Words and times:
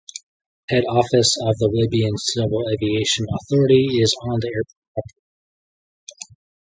The 0.67 0.77
head 0.77 0.83
office 0.89 1.35
of 1.45 1.55
the 1.59 1.69
Libyan 1.71 2.17
Civil 2.17 2.63
Aviation 2.73 3.27
Authority 3.37 3.85
is 4.01 4.15
on 4.23 4.39
the 4.41 4.47
airport 4.47 4.95
property. 4.95 6.37